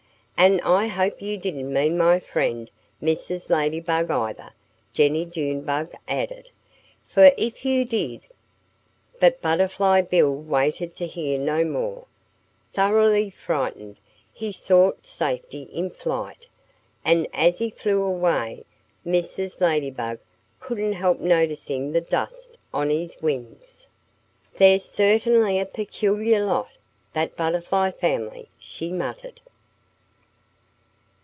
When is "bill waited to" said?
10.01-11.05